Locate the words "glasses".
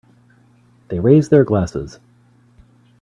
1.43-1.99